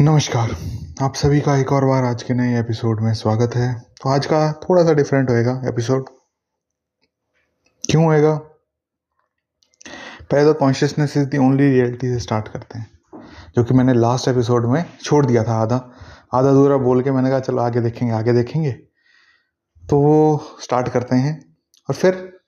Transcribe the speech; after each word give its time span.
नमस्कार। 0.00 0.56
आप 1.02 1.14
सभी 1.14 1.40
का 1.40 1.56
एक 1.56 1.72
और 1.72 1.84
बार 1.84 2.04
आज 2.04 2.22
के 2.22 2.34
नए 2.34 2.60
एपिसोड 2.60 3.00
में 3.00 3.14
स्वागत 3.14 3.56
है। 3.56 3.80
तो 3.80 4.10
आज 4.10 4.26
का 4.26 4.52
थोड़ा 4.52 4.84
सा 4.84 4.92
डिफरेंट 4.92 5.30
होएगा 5.30 5.62
एपिसोड 5.66 6.08
क्यों 7.90 8.04
होएगा? 8.04 8.34
पहले 10.20 10.44
तो 10.44 10.54
consciousness 10.54 11.16
is 11.16 11.24
the 11.24 11.38
only 11.38 11.70
reality 11.70 12.06
से 12.06 12.18
स्टार्ट 12.18 12.48
करते 12.48 12.78
हैं। 12.78 13.00
जो 13.56 13.64
कि 13.64 13.74
मैंने 13.74 13.94
लास्ट 13.94 14.28
एपिसोड 14.28 14.66
में 14.66 14.98
छोड़ 15.02 15.26
दिया 15.26 15.44
था 15.44 15.54
आधा। 15.62 15.90
आधा 16.34 16.52
दूरा 16.52 16.76
बोल 16.76 17.02
के 17.02 17.10
मैंने 17.10 17.30
कहा, 17.30 17.40
चलो 17.40 17.58
आगे 17.58 17.80
देखेंगे 17.80 18.14
आगे 18.14 18.32
देखेंगे। 18.32 18.72
तो 19.90 19.98
वो 20.00 20.44
स्टार्ट 20.62 20.88
करते 20.88 21.16
हैं। 21.16 21.56
और 21.88 21.94
फिर 21.94 22.38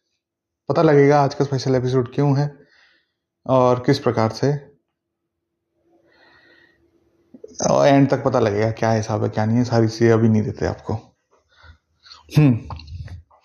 पता 0.68 0.82
लगेगा 0.82 1.22
आज 1.22 1.34
का 1.34 1.44
स्पेशल 1.44 1.74
एपिसोड 1.74 2.14
क्यों 2.14 2.38
है 2.38 2.54
और 3.46 3.82
किस 3.86 3.98
प्रकार 3.98 4.30
से। 4.30 4.75
और 7.62 7.86
एंड 7.86 8.10
तक 8.10 8.24
पता 8.24 8.40
लगेगा 8.40 8.70
क्या 8.70 8.92
हिसाब 8.92 9.22
है, 9.22 9.28
क्या 9.28 9.44
नहीं 9.44 9.56
है। 9.56 9.64
सारी 9.64 9.88
चीज़ें 9.88 10.12
अभी 10.12 10.28
नहीं 10.28 10.42
देते 10.42 10.66
आपको। 10.66 10.94
हम्म। 12.38 12.56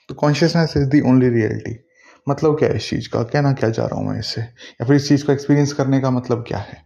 तो 0.10 0.16
consciousness 0.16 0.74
is 0.78 0.86
the 0.86 1.02
only 1.02 1.30
reality 1.30 1.86
मतलब 2.30 2.60
क्या 2.60 2.70
है 2.70 2.76
इस 2.76 2.90
चीज़ 2.90 3.10
का? 3.10 3.24
कहना 3.24 3.54
क्या 3.54 3.70
चाह 3.70 3.86
रहा 3.86 4.00
हूँ 4.00 4.10
मैं 4.10 4.20
इससे? 4.20 4.42
या 4.42 4.86
फिर 4.86 4.96
इस 4.96 5.08
चीज़ 5.08 5.26
को 5.26 5.32
एक्सपीरियंस 5.32 5.74
करने 5.74 6.00
का 6.00 6.12
मतलब 6.12 6.46
क्या 6.48 6.58
है? 6.58 6.86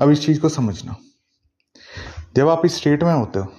अब 0.00 0.10
इस 0.10 0.26
चीज़ 0.26 0.40
को 0.40 0.48
समझना। 0.48 0.96
जब 2.36 2.48
आप 2.48 2.62
इस 2.64 2.76
स्टेट 2.76 3.02
में 3.02 3.14
होते 3.14 3.38
हो, 3.38 3.52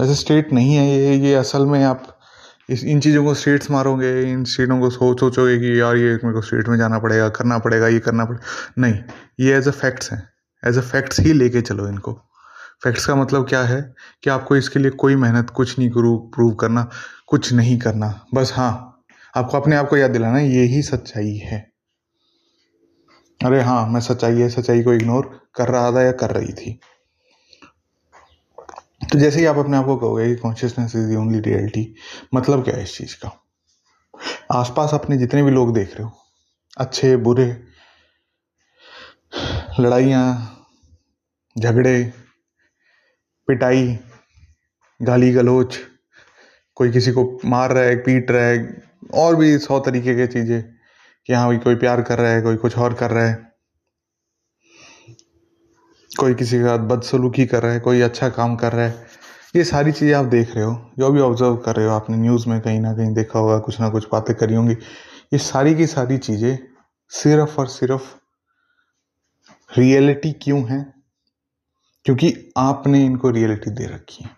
ऐसे 0.00 0.14
स्टेट 0.14 0.52
नहीं 0.52 0.74
है 0.74 0.86
ये 0.86 1.16
ये 1.16 1.34
असल 1.34 1.66
में 1.66 1.84
आप 1.84 2.13
इस, 2.70 2.84
इन 2.84 3.00
चीज़ों 3.00 3.24
को 3.24 3.34
स्टेट्स 3.34 3.70
मारोगे, 3.70 4.32
इन 4.32 4.44
स्टेटों 4.44 4.80
को 4.80 4.90
सोच, 4.90 5.20
सोचोगे 5.20 5.58
कि 5.58 5.80
यार 5.80 5.96
ये 5.96 6.10
मेरे 6.12 6.32
को 6.32 6.40
स्टेट 6.40 6.68
में 6.68 6.78
जाना 6.78 6.98
पड़ेगा, 6.98 7.28
करना 7.28 7.58
पड़ेगा, 7.58 7.88
ये 7.88 7.98
करना 7.98 8.24
पड़ेगा 8.24 8.44
नहीं, 8.78 8.94
ये 9.40 9.56
एज 9.56 9.68
अ 9.68 9.70
फैक्ट्स 9.70 10.12
हैं। 10.12 10.28
एज 10.66 10.78
अ 10.78 10.80
फैक्ट्स 10.80 11.20
ही 11.20 11.32
लेके 11.32 11.60
चलो 11.60 11.88
इनको। 11.88 12.12
फैक्ट्स 12.84 13.06
का 13.06 13.14
मतलब 13.14 13.48
क्या 13.48 13.62
है? 13.62 13.94
कि 14.22 14.30
आपको 14.30 14.56
इसके 14.56 14.78
लिए 14.78 14.90
कोई 14.90 15.16
मेहनत, 15.16 15.50
कुछ 15.50 15.78
नहीं 15.78 15.90
करूँ 15.90 16.30
प्रूव 16.30 16.54
करना, 16.54 16.90
कुछ 17.26 17.52
नहीं 17.52 17.78
करना। 17.78 18.26
बस 18.34 18.52
हाँ 18.54 19.00
आपको 19.36 19.56
अपने 19.56 19.76
आप 19.76 19.88
को 19.88 19.96
याद 19.96 20.10
दिलाना, 20.10 20.38
ये 20.38 20.62
ही 20.62 20.82
सच्चाई 20.82 21.36
है। 21.36 21.74
अरे 23.44 23.62
हाँ 23.62 23.88
मैं 23.88 24.00
सच्चाई 24.00 24.40
है, 24.40 24.48
सच्चाई 24.48 24.82
को 24.82 24.92
इग्नोर 24.92 25.40
कर 25.54 25.68
रहा 25.68 25.92
था 25.92 26.02
या 26.02 26.12
कर 26.12 26.30
रही 26.30 26.52
थी। 26.52 26.80
तो 29.12 29.18
जैसे 29.18 29.38
ही 29.40 29.44
आप 29.46 29.56
अपने 29.56 29.76
आप 29.76 29.84
को 29.84 29.96
कहोगे 29.96 30.26
कि 30.28 30.34
consciousness 30.36 30.94
is 30.96 31.08
the 31.08 31.16
only 31.16 31.40
reality 31.40 31.94
मतलब 32.34 32.64
क्या 32.64 32.74
है 32.74 32.82
इस 32.82 32.96
चीज़ 32.98 33.14
का? 33.14 33.30
आसपास 34.52 34.94
अपने 34.94 35.16
जितने 35.16 35.42
भी 35.42 35.50
लोग 35.50 35.74
देख 35.74 35.94
रहे 35.94 36.02
हो, 36.02 36.12
अच्छे, 36.78 37.16
बुरे, 37.16 37.46
लड़ाइयाँ, 39.80 40.26
झगड़े, 41.58 42.12
पिटाई, 43.48 43.98
गाली 45.00 45.32
गलोच, 45.32 45.78
कोई 46.76 46.90
किसी 46.90 47.12
को 47.12 47.40
मार 47.44 47.72
रहा 47.72 47.84
है, 47.84 47.96
पीट 47.96 48.30
रहा 48.30 48.44
है, 48.44 48.82
और 49.14 49.36
भी 49.36 49.58
सौ 49.58 49.80
तरीके 49.80 50.14
की 50.14 50.26
चीज़ें 50.26 50.62
कि 51.26 51.32
हाँ 51.32 51.46
भाई 51.48 51.58
कोई 51.58 51.74
प्यार 51.74 52.02
कर 52.02 52.18
रहा 52.18 52.32
है, 52.32 52.42
कोई 52.42 52.56
कुछ 52.56 52.78
और 52.78 52.94
कर 52.94 53.10
रहा 53.10 53.26
है। 53.26 53.53
कोई 56.20 56.34
किसी 56.34 56.58
के 56.58 56.64
साथ 56.64 56.78
बदसलूकी 56.78 57.46
कर 57.46 57.62
रहा 57.62 57.72
है, 57.72 57.80
कोई 57.80 58.00
अच्छा 58.00 58.28
काम 58.28 58.56
कर 58.56 58.72
रहा 58.72 58.86
है, 58.86 59.06
ये 59.56 59.64
सारी 59.64 59.92
चीज़ें 59.92 60.14
आप 60.14 60.24
देख 60.24 60.54
रहे 60.54 60.64
हो, 60.64 60.90
जो 60.98 61.10
भी 61.10 61.20
ऑब्ज़र्व 61.20 61.56
कर 61.56 61.76
रहे 61.76 61.86
हो 61.86 61.92
आपने 61.92 62.16
न्यूज़ 62.16 62.48
में 62.48 62.60
कहीं 62.60 62.80
ना 62.80 62.92
कहीं 62.92 63.14
देखा 63.14 63.38
होगा, 63.38 63.58
कुछ 63.58 63.80
ना 63.80 63.88
कुछ 63.88 64.06
बातें 64.12 64.36
करी 64.36 64.54
होंगी, 64.54 64.74
ये 65.32 65.38
सारी 65.38 65.74
की 65.74 65.86
सारी 65.86 66.18
चीज़ें 66.18 66.58
सिर्फ़ 67.08 67.60
और 67.60 67.66
सिर्फ़ 67.66 68.14
रियलिटी 69.78 70.32
क्यों 70.32 70.68
है? 70.68 70.94
क्योंकि 72.04 72.52
आपने 72.56 73.04
इनको 73.04 73.30
रियलिटी 73.30 73.70
दे 73.70 73.86
रखी 73.86 74.24
है। 74.24 74.30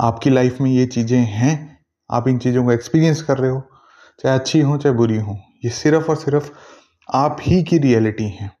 आपकी 0.00 0.30
लाइफ 0.30 0.60
में 0.60 0.70
ये 0.70 0.86
चीज़ें 0.86 1.18
हैं, 1.18 1.78
आप 2.10 2.28
इन 2.28 2.38
चीज़ों 2.38 2.64
को 2.64 2.72
एक्सपीरियंस 2.72 3.22
कर 3.22 3.38
रहे 3.38 3.50
हो, 3.50 3.62
चाहे 4.22 4.38
अच्छी 4.38 4.60
हो, 4.60 4.78
चाहे 4.78 4.94
बुरी 4.94 5.18
हो, 5.18 5.38
ये 5.64 5.70
सिर्फ़ 5.70 6.08
और 6.08 6.16
सिर्फ़ 6.16 6.50
आप 7.14 7.36
ही 7.40 7.62
की 7.62 7.78
रियलिटी 7.78 8.28
है। 8.28 8.59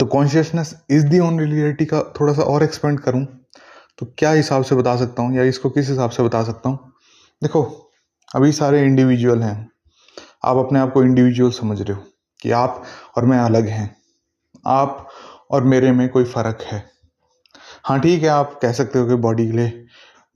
तो 0.00 0.06
consciousness 0.06 0.74
is 0.90 1.06
the 1.06 1.18
only 1.18 1.44
reality 1.54 1.84
का 1.84 2.00
थोड़ा 2.20 2.32
सा 2.32 2.42
और 2.42 2.62
एक्सपेंड 2.62 3.00
करूँ 3.00 3.24
तो 3.98 4.06
क्या 4.18 4.30
हिसाब 4.30 4.62
से 4.62 4.74
बता 4.74 4.96
सकता 4.96 5.22
हूँ 5.22 5.36
या 5.36 5.42
इसको 5.42 5.70
किस 5.70 5.88
हिसाब 5.88 6.10
से 6.10 6.22
बता 6.22 6.42
सकता 6.42 6.68
हूँ? 6.68 6.92
देखो, 7.42 7.62
अभी 8.34 8.52
सारे 8.52 8.82
इंडिविजुअल 8.84 9.42
हैं। 9.42 9.70
आप 10.44 10.56
अपने 10.56 10.78
आप 10.78 10.92
को 10.92 11.02
इंडिविजुअल 11.02 11.50
समझ 11.50 11.80
रहे 11.82 11.96
हो 11.96 12.04
कि 12.40 12.50
आप 12.50 12.82
और 13.16 13.24
मैं 13.24 13.38
अलग 13.38 13.68
हैं। 13.68 13.96
आप 14.66 15.08
और 15.50 15.64
मेरे 15.64 15.92
में 15.92 16.08
कोई 16.08 16.24
फ़र्क 16.24 16.62
है। 16.62 16.84
हाँ 17.84 18.00
ठीक 18.00 18.22
है, 18.22 18.28
आप 18.28 18.58
कह 18.62 18.72
सकते 18.72 18.98
हो 18.98 19.06
कि 19.06 19.14
बॉडी 19.14 19.46
के 19.46 19.52
लिए 19.52 19.86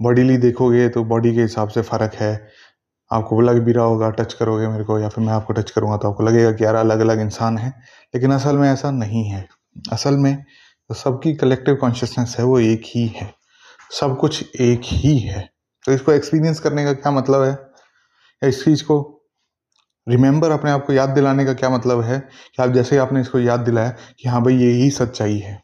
बॉडीली 0.00 0.36
देखोगे 0.36 0.88
तो 0.88 1.04
बॉडी 1.04 1.34
के 1.34 1.42
हिसाब 1.42 1.68
से 1.68 1.82
फ़र्क 1.82 2.14
है। 2.14 2.48
आपको 3.14 3.40
लग 3.40 3.58
भी 3.58 3.72
रहा 3.72 3.84
होगा 3.84 4.10
टच 4.10 4.34
करोगे 4.34 4.68
मेरे 4.68 4.84
को 4.84 4.98
या 4.98 5.08
फिर 5.08 5.24
मैं 5.24 5.32
आपको 5.32 5.52
टच 5.52 5.70
करूँगा 5.70 5.96
तो 5.96 6.10
आपको 6.10 6.22
लगेगा 6.22 6.52
कि 6.52 6.64
यार 6.64 6.74
अलग 6.74 7.00
अलग 7.00 7.20
इंसान 7.20 7.58
है। 7.58 7.68
लेकिन 8.14 8.32
असल 8.32 8.56
में 8.56 8.72
ऐसा 8.72 8.90
नहीं 8.90 9.24
है। 9.24 9.48
असल 9.92 10.14
में 10.14 10.44
तो 10.88 10.94
सबकी 10.94 11.34
कलेक्टिव 11.34 11.74
कॉन्शियसनेस 11.74 12.36
है, 12.38 12.44
वो 12.44 12.58
एक 12.58 12.82
ही 12.86 13.06
है। 13.06 13.34
सब 13.90 14.18
कुछ 14.18 14.56
एक 14.60 14.80
ही 14.84 15.18
है। 15.18 15.50
तो 15.86 15.92
इसको 15.92 16.12
एक्सपीरियंस 16.12 16.60
करने 16.60 16.84
का 16.84 16.92
क्या 16.92 17.12
मतलब 17.12 17.42
है? 17.42 17.50
या 17.50 18.46
इस 18.46 18.64
चीज़ 18.64 18.84
को 18.84 19.24
रिमेंबर 20.08 20.50
अपने 20.50 20.70
आप 20.70 20.86
को 20.86 20.92
याद 20.92 21.08
दिलाने 21.08 21.44
का 21.44 21.54
क्या 21.54 21.70
मतलब 21.70 22.00
है? 22.00 22.20
कि 22.56 22.62
आप 22.62 22.70
जैसे 22.70 22.96
ही 22.96 23.00
आपने 23.02 23.20
इसको 23.20 23.38
याद 23.38 23.60
दिलाया 23.60 23.90
कि 23.90 24.28
हाँ 24.28 24.42
भाई, 24.42 24.56
ये 24.56 24.70
ही 24.70 24.90
सच्चाई 24.90 25.38
है। 25.38 25.62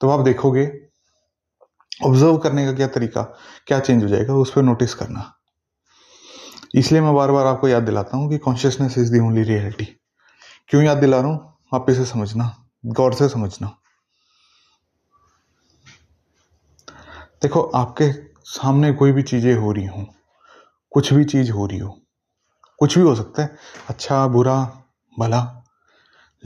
तो 0.00 0.10
आप 0.10 0.20
देखोगे 0.20 0.72
ऑब्ज़र्व 2.04 2.38
करने 2.38 2.66
का 2.66 2.72
क्या 2.72 2.86
तरीका? 2.86 3.22
क्या 3.66 3.80
चेंज 3.80 4.02
हो 4.02 4.08
जाएगा? 4.08 4.34
उस 4.34 4.52
पर 4.52 4.62
नोटिस 4.62 4.94
करना। 4.94 5.37
इसलिए 6.74 7.00
मैं 7.00 7.14
बार 7.14 7.30
बार 7.30 7.46
आपको 7.46 7.68
याद 7.68 7.82
दिलाता 7.82 8.16
हूँ 8.16 8.30
कि 8.30 8.38
consciousness 8.38 8.98
is 8.98 9.12
the 9.12 9.18
only 9.18 9.42
reality 9.42 9.84
क्यों 10.68 10.82
याद 10.82 10.98
दिला 10.98 11.20
रहा 11.20 11.30
हूँ? 11.30 11.54
आप 11.74 11.90
इसे 11.90 12.04
समझना, 12.04 12.64
गौर 12.86 13.14
से 13.14 13.28
समझना। 13.28 13.74
देखो, 17.42 17.60
आपके 17.60 18.12
सामने 18.44 18.92
कोई 18.92 19.12
भी 19.12 19.22
चीज़ें 19.22 19.54
हो 19.54 19.72
रही 19.72 19.86
हो, 19.86 20.06
कुछ 20.92 21.12
भी 21.12 21.24
चीज़ 21.24 21.50
हो 21.52 21.66
रही 21.66 21.78
हो, 21.78 21.98
कुछ 22.78 22.98
भी 22.98 23.04
हो 23.04 23.14
सकता 23.14 23.42
है 23.42 23.56
अच्छा 23.88 24.26
बुरा, 24.26 24.84
भला। 25.18 25.64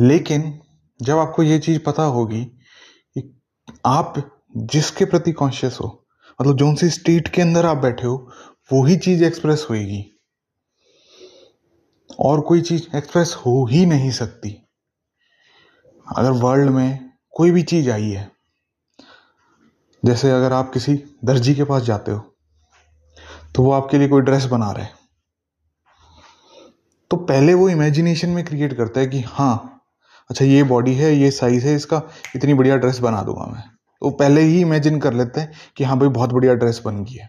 लेकिन 0.00 0.60
जब 1.02 1.18
आपको 1.18 1.42
ये 1.42 1.58
चीज़ 1.58 1.78
पता 1.78 2.02
होगी 2.02 2.44
कि 2.44 3.40
आप 3.86 4.14
जिसके 4.56 5.04
प्रति 5.04 5.32
कॉन्शियस 5.32 5.78
हो 5.80 6.06
मतलब 6.40 6.56
जो 6.56 6.74
सी 6.76 6.90
स्टेट 6.90 7.28
के 7.28 7.42
अंदर 7.42 7.66
आप 7.66 7.76
बैठे 7.76 8.06
हो, 8.06 8.30
वो 8.72 8.84
ही 8.84 8.96
चीज़ 8.96 9.24
एक्सप्रेस 9.24 9.66
होएगी। 9.70 10.11
और 12.20 12.40
कोई 12.40 12.60
चीज़ 12.60 12.96
एक्सप्रेस 12.96 13.34
हो 13.36 13.64
ही 13.70 13.84
नहीं 13.86 14.10
सकती। 14.10 14.50
अगर 16.06 16.30
वर्ल्ड 16.30 16.70
में 16.70 17.10
कोई 17.30 17.50
भी 17.50 17.62
चीज़ 17.62 17.90
आई 17.90 18.10
है, 18.10 18.30
जैसे 20.02 20.30
अगर 20.30 20.52
आप 20.52 20.72
किसी 20.72 20.94
दर्जी 21.24 21.54
के 21.54 21.64
पास 21.64 21.82
जाते 21.82 22.12
हो 22.12 22.18
तो 23.54 23.62
वो 23.62 23.72
आपके 23.72 23.98
लिए 23.98 24.08
कोई 24.08 24.22
ड्रेस 24.22 24.44
बना 24.44 24.70
रहे 24.72 24.86
तो 27.10 27.16
पहले 27.16 27.54
वो 27.54 27.68
इमेजिनेशन 27.68 28.28
में 28.28 28.44
क्रिएट 28.44 28.76
करता 28.76 29.00
है 29.00 29.06
कि 29.06 29.20
हाँ 29.20 29.68
अच्छा 30.30 30.44
ये 30.44 30.62
बॉडी 30.62 30.94
है, 30.94 31.12
ये 31.14 31.30
साइज़ 31.30 31.66
है, 31.66 31.74
इसका 31.76 32.02
इतनी 32.36 32.54
बढ़िया 32.54 32.76
ड्रेस 32.76 32.98
बना 32.98 33.22
दूँगा 33.22 33.46
मैं। 33.46 33.62
तो 34.02 34.10
पहले 34.10 34.40
ही 34.40 34.60
इमेजिन 34.60 34.98
कर 35.00 35.12
लेते 35.12 35.40
हैं 35.40 35.52
कि 35.76 35.84
हाँ 35.84 35.98
भाई, 35.98 36.08
बहुत 36.08 36.32
बढ़िया 36.32 36.54
ड्रेस 36.54 36.80
बन 36.84 37.02
गई 37.04 37.14
है। 37.14 37.28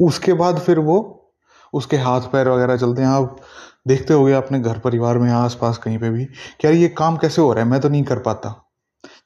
उसके 0.00 0.32
बाद 0.32 0.58
फिर 0.58 0.78
वो, 0.78 1.34
उसके 1.72 1.96
हाथ 1.96 2.20
पैर 2.20 2.48
वगैरह 2.48 2.76
चलते 2.76 3.02
हैं, 3.02 3.08
आप 3.08 3.40
देखते 3.88 4.14
हो 4.14 4.26
अपने 4.32 4.60
घर 4.60 4.78
परिवार 4.78 5.18
में 5.18 5.30
आस 5.30 5.58
पास 5.60 5.78
कहीं 5.78 5.98
पे 5.98 6.10
भी, 6.10 6.24
कि 6.24 6.66
यार 6.66 6.74
ये 6.74 6.88
काम 6.88 7.16
कैसे 7.16 7.42
हो 7.42 7.52
रहा 7.52 7.64
है? 7.64 7.70
मैं 7.70 7.80
तो 7.80 7.88
नहीं 7.88 8.02
कर 8.04 8.18
पाता। 8.18 8.54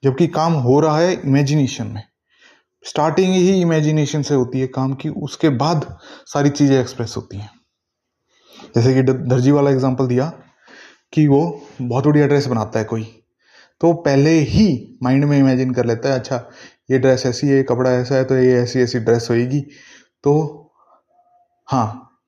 जबकि 0.05 0.27
काम 0.27 0.53
हो 0.53 0.81
रहा 0.81 0.99
है 0.99 1.13
इमेजिनेशन 1.15 1.87
में। 1.87 2.03
स्टार्टिंग 2.85 3.33
ही 3.35 3.61
इमेजिनेशन 3.61 4.23
से 4.23 4.35
होती 4.35 4.61
है 4.61 4.67
काम 4.67 4.95
की, 4.95 5.09
उसके 5.09 5.49
बाद 5.49 5.97
सारी 6.27 6.51
चीज़ें 6.51 6.81
एक्सप्रेस 6.81 7.15
होती 7.17 7.37
हैं। 7.37 7.51
जैसे 8.75 8.95
कि 8.95 9.03
दर्जी 9.03 9.51
वाला 9.51 9.71
एग्जांपल 9.71 10.07
दिया, 10.07 10.33
कि 11.13 11.27
वो 11.29 11.61
बहुत 11.83 12.07
बढ़िया 12.07 12.27
ड्रेस 12.27 12.47
बनाता 12.47 12.79
है 12.79 12.85
कोई। 12.85 13.03
तो 13.81 13.93
पहले 13.93 14.31
ही 14.31 14.99
माइंड 15.03 15.25
में 15.25 15.39
इमेजिन 15.39 15.73
कर 15.75 15.87
लेता 15.87 16.09
है 16.09 16.19
अच्छा 16.19 16.37
ये 16.91 16.99
ड्रेस 16.99 17.27
ऐसी 17.27 17.49
है 17.49 17.63
कपड़ा 17.63 17.91
ऐसा 17.91 18.15
है 18.15 18.25
तो 18.25 18.37
ये 18.37 18.53
ऐसी 18.53 18.81
ऐसी 18.81 18.99
ड्रेस 18.99 19.27
होएगी। 19.31 19.61
तो 20.25 20.35
हाँ 21.69 22.19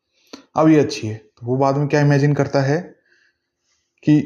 अब 0.56 0.68
ये 0.68 0.80
अच्छी 0.80 1.06
है। 1.06 1.22
वो 1.44 1.56
बाद 1.56 1.76
में 1.76 1.88
क्या 1.88 2.00
इमेजिन 2.00 2.34
करता 2.34 2.60
है 2.60 2.80
कि 4.02 4.20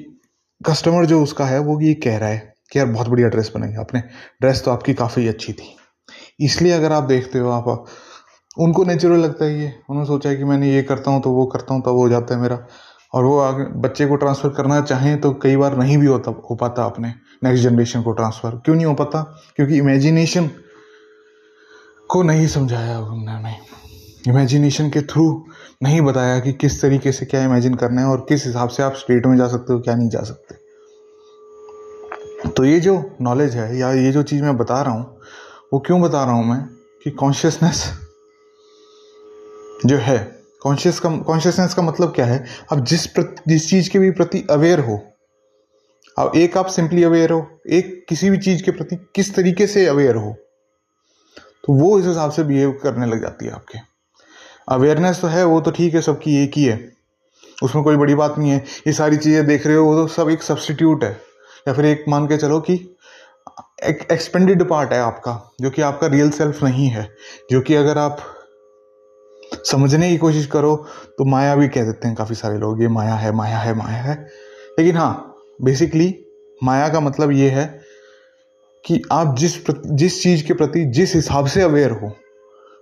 कस्टमर 0.60 1.06
जो 1.06 1.22
उसका 1.22 1.44
है, 1.46 1.58
वो 1.58 1.80
ये 1.80 1.94
कह 1.94 2.16
रहा 2.18 2.28
है 2.28 2.54
कि 2.72 2.78
यार 2.78 2.86
बहुत 2.86 3.08
बढ़िया 3.08 3.28
ड्रेस 3.28 3.50
बनाई 3.54 3.74
आपने। 3.74 4.00
ड्रेस 4.40 4.62
तो 4.64 4.70
आपकी 4.70 4.94
काफ़ी 4.94 5.26
अच्छी 5.28 5.52
थी। 5.52 5.74
इसलिए 6.40 6.72
अगर 6.72 6.92
आप 6.92 7.04
देखते 7.04 7.38
हो 7.38 7.50
आप, 7.50 7.86
उनको 8.58 8.84
नेचुरल 8.84 9.18
लगता 9.18 9.44
है 9.44 9.60
ये। 9.60 9.72
उन्होंने 9.90 10.06
सोचा 10.06 10.34
कि 10.34 10.44
मैंने 10.44 10.72
ये 10.72 10.82
करता 10.82 11.10
हूँ 11.10 11.22
तो 11.22 11.30
वो 11.30 11.46
करता 11.46 11.74
हूँ 11.74 11.82
तो 11.82 11.94
वो 11.94 12.02
हो 12.02 12.08
जाता 12.08 12.34
है 12.34 12.40
मेरा। 12.40 12.66
और 13.14 13.24
वो 13.24 13.38
आगे 13.38 13.64
बच्चे 13.80 14.06
को 14.06 14.16
ट्रांसफ़र 14.16 14.50
करना 14.50 14.80
चाहें 14.80 15.20
तो 15.20 15.32
कई 15.32 15.56
बार 15.56 15.76
नहीं 15.76 15.98
भी 15.98 16.06
होता, 16.06 16.30
हो 16.50 16.54
पाता 16.54 16.84
अपने 16.84 17.08
नेक्स्ट 17.44 17.64
जनरेशन 17.64 18.02
को 18.02 18.12
ट्रांसफ़र 18.12 18.56
क्यों 18.64 18.74
नहीं 18.76 18.86
हो 18.86 18.94
पाता? 18.94 19.22
क्योंकि 19.56 19.76
इमेजिनेशन 19.76 20.50
को 22.10 22.22
नहीं 22.22 22.46
समझाया 22.46 22.98
उन्होंने। 22.98 23.54
इमेजिनेशन 24.28 24.88
के 24.90 25.00
थ्रू 25.02 25.24
नहीं 25.82 26.00
बताया 26.00 26.38
कि 26.40 26.52
किस 26.52 26.80
तरीके 26.82 27.12
से 27.12 27.26
क्या 27.26 27.42
इमेजिन 27.44 27.74
करना 27.74 28.00
है 28.00 28.06
और 28.06 28.24
किस 28.28 28.46
हिसाब 28.46 28.68
से 28.68 28.82
आप 28.82 28.94
स्टेट 28.94 29.26
में 29.26 29.36
जा 29.36 29.46
सकते 29.48 29.72
हो, 29.72 29.80
क्या 29.80 29.94
नहीं 29.94 30.08
जा 30.08 30.22
सकते। 30.22 30.54
तो 32.48 32.64
ये 32.64 32.80
जो 32.80 33.16
नॉलेज 33.22 33.54
है 33.56 33.78
या 33.78 33.92
ये 33.92 34.12
जो 34.12 34.22
चीज़ 34.22 34.42
मैं 34.42 34.56
बता 34.56 34.80
रहा 34.82 34.92
हूँ, 34.92 35.20
वो 35.72 35.78
क्यों 35.78 36.00
बता 36.02 36.24
रहा 36.24 36.34
हूँ 36.34 36.44
मैं? 36.44 36.60
कि 37.04 37.10
कॉन्शियसनेस 37.10 37.84
जो 39.86 39.96
है 39.96 40.18
कॉन्शियस 40.62 40.98
का 41.00 41.10
कॉन्शियसनेस 41.18 41.74
का 41.74 41.82
मतलब 41.82 42.12
क्या 42.14 42.26
है? 42.26 42.44
आप 42.72 42.84
जिस 42.84 43.06
प्रति, 43.06 43.42
जिस 43.48 43.68
चीज़ 43.70 43.90
के 43.90 43.98
भी 43.98 44.10
प्रति 44.10 44.46
अवेयर 44.50 44.80
हो 44.80 45.00
अब 46.16 46.32
एक 46.36 46.56
आप 46.56 46.66
सिंपली 46.66 47.02
अवेयर 47.04 47.32
हो, 47.32 47.46
एक 47.70 48.04
किसी 48.08 48.30
भी 48.30 48.38
चीज़ 48.38 48.62
के 48.62 48.70
प्रति 48.70 48.96
किस 49.14 49.34
तरीके 49.34 49.66
से 49.66 49.86
अवेयर 49.86 50.16
हो 50.16 50.34
तो 51.64 51.72
वो 51.74 51.98
इस 51.98 52.06
हिसाब 52.06 52.30
से 52.30 52.42
बिहेव 52.44 52.78
करने 52.82 53.06
लग 53.06 53.20
जाती 53.20 53.46
है 53.46 53.52
आपके। 53.52 53.78
अवेयरनेस 54.68 55.20
तो 55.20 55.28
है, 55.28 55.44
वो 55.44 55.60
तो 55.60 55.70
ठीक 55.70 55.94
है, 55.94 56.00
सबकी 56.00 56.42
एक 56.44 56.52
ही 56.56 56.64
है। 56.64 56.92
उसमें 57.62 57.84
कोई 57.84 57.96
बड़ी 57.96 58.14
बात 58.14 58.34
नहीं 58.38 58.50
है। 58.50 58.64
ये 58.86 58.92
सारी 58.92 59.16
चीज़ें 59.16 59.46
देख 59.46 59.66
रहे 59.66 59.76
हो, 59.76 59.84
वो 59.84 59.94
तो 59.94 60.06
सब 60.06 60.30
एक 60.30 60.42
सब्सटीट्यूट 60.42 61.04
है। 61.04 61.10
या 61.68 61.74
फिर 61.74 61.84
एक 61.84 62.04
मान 62.08 62.26
के 62.26 62.36
चलो 62.36 62.60
कि 62.60 62.74
एक 63.84 64.06
एक्सपेंडेड 64.12 64.62
पार्ट 64.68 64.92
है 64.92 65.00
आपका, 65.00 65.52
जो 65.60 65.70
कि 65.70 65.82
आपका 65.82 66.06
रियल 66.06 66.30
सेल्फ 66.30 66.62
नहीं 66.64 66.88
है। 66.88 67.08
जो 67.50 67.60
कि 67.60 67.74
अगर 67.74 67.98
आप 67.98 68.18
समझने 69.64 70.10
की 70.10 70.16
कोशिश 70.16 70.46
करो 70.46 70.74
तो 71.18 71.24
माया 71.24 71.54
भी 71.56 71.68
कह 71.68 71.84
देते 71.84 72.08
हैं 72.08 72.16
काफ़ी 72.16 72.34
सारे 72.34 72.58
लोग, 72.58 72.82
ये 72.82 72.88
माया 72.88 73.14
है 73.14 73.32
माया 73.32 73.58
है 73.58 73.74
माया 73.74 74.02
है। 74.02 74.14
लेकिन 74.78 74.96
हाँ 74.96 75.34
बेसिकली 75.62 76.14
माया 76.64 76.88
का 76.88 77.00
मतलब 77.00 77.30
ये 77.30 77.50
है 77.50 77.66
कि 78.84 79.02
आप 79.12 79.36
जिस 79.38 79.58
जिस 79.70 80.22
चीज़ 80.22 80.46
के 80.46 80.54
प्रति, 80.54 80.84
जिस 80.84 81.14
हिसाब 81.14 81.46
से 81.46 81.62
अवेयर 81.62 81.90
हो 81.90 82.12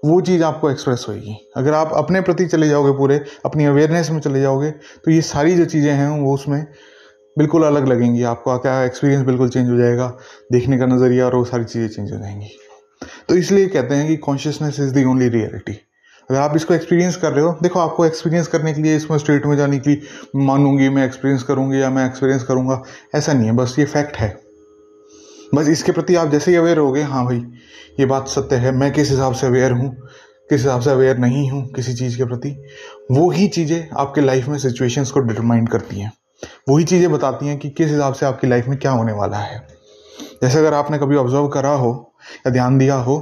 वो 0.05 0.21
चीज़ 0.21 0.43
आपको 0.45 0.71
एक्सप्रेस 0.71 1.05
होएगी। 1.09 1.37
अगर 1.57 1.75
आप 1.75 1.93
अपने 1.95 2.21
प्रति 2.21 2.47
चले 2.47 2.69
जाओगे 2.69 2.93
पूरे, 2.99 3.21
अपनी 3.45 3.65
अवेयरनेस 3.65 4.11
में 4.11 4.21
चले 4.21 4.41
जाओगे 4.41 4.71
तो 4.71 5.11
ये 5.11 5.21
सारी 5.23 5.57
जो 5.57 5.65
चीज़ें 5.65 5.93
हैं, 5.93 6.09
वो 6.11 6.35
उसमें 6.35 6.67
बिल्कुल 7.37 7.63
अलग 7.63 7.89
लगेंगी। 7.89 8.23
आपको 8.25 8.59
क्या 8.59 8.83
एक्सपीरियंस 8.85 9.25
बिल्कुल 9.27 9.49
चेंज 9.49 9.71
हो 9.71 9.77
जाएगा। 9.77 10.07
देखने 10.53 10.79
का 10.79 10.87
नज़रिया 10.87 11.27
और 11.27 11.35
वो 11.37 11.45
सारी 11.45 11.65
चीज़ें 11.65 11.89
चेंज 11.89 12.13
हो 12.13 12.19
जाएँगी। 12.19 12.57
तो 13.29 13.35
इसलिए 13.35 13.67
कहते 13.67 13.95
हैं 13.95 14.07
कि 14.09 14.17
consciousness 14.17 14.81
is 14.81 14.95
the 14.95 15.05
only 15.05 15.29
reality 15.29 15.73
अगर 16.31 16.41
आप 16.41 16.57
इसको 16.57 16.75
एक्सपीरियंस 16.75 17.17
कर 17.17 17.33
रहे 17.33 17.45
हो, 17.45 17.59
देखो 17.63 17.81
आपको 17.81 18.07
एक्सपीरियंस 18.07 18.47
करने 18.47 18.73
के 18.75 18.83
लिए, 18.83 18.97
इसमें 18.97 19.19
स्टेट 19.19 19.47
में 19.47 19.57
जाने 19.57 19.79
की 19.79 20.01
मानूँगी, 20.37 20.89
मैं 20.89 21.05
एक्सपीरियंस 21.05 21.43
करूँगी 21.43 21.83
या 21.83 21.91
मैं 21.91 22.07
एक्सपीरियंस 22.07 22.43
करूँगा, 22.43 22.83
ऐसा 23.15 23.33
नहीं 23.33 23.47
है, 23.47 23.53
बस 23.53 23.75
ये 23.79 23.85
फैक्ट 23.85 24.17
है। 24.17 24.46
बस 25.55 25.69
इसके 25.69 25.93
प्रति 25.93 26.15
आप 26.15 26.31
जैसे 26.31 26.51
ही 26.51 26.57
अवेयर 26.57 26.79
हो 26.79 26.91
गए 26.93 27.03
हाँ 27.03 27.25
भाई, 27.25 27.39
ये 28.01 28.07
बात 28.07 28.29
सत्य 28.29 28.57
है। 28.57 28.73
मैं 28.73 28.93
किस 28.93 29.11
हिसाब 29.11 29.35
से 29.35 29.47
अवेयर 29.47 29.73
हूँ, 29.73 29.91
किस 30.51 30.61
हिसाब 30.61 30.81
से 30.81 30.91
अवेयर 30.91 31.19
नहीं 31.19 31.49
हूँ 31.51 31.67
किसी 31.67 31.95
चीज़ 31.95 32.17
के 32.17 32.25
प्रति, 32.25 32.51
वो 33.11 33.31
ही 33.31 33.47
चीज़ें 33.49 33.89
आपके 33.91 34.21
लाइफ 34.21 34.49
में 34.49 34.59
सिचुएशंस 34.59 35.11
को 35.11 35.21
डिटरमाइन 35.21 35.67
करती 35.67 36.01
हैं। 36.01 36.13
वही 36.69 36.85
चीज़ें 36.85 37.11
बताती 37.13 37.47
हैं 37.47 37.59
कि 37.59 37.71
किस 37.71 37.91
हिसाब 37.91 38.15
से 38.15 38.27
आपकी 38.27 38.47
लाइफ 38.47 38.67
में 38.67 38.79
क्या 38.79 38.91
होने 38.93 39.13
वाला 39.13 39.39
है। 39.39 39.67
जैसे 40.43 40.59
अगर 40.59 40.75
आपने 40.75 40.99
कभी 40.99 41.17
ऑब्ज़र्व 41.17 41.49
करा 41.49 41.71
हो, 41.71 42.13
या 42.37 42.51
ध्यान 42.51 42.79
दिया 42.79 42.95
हो, 42.97 43.17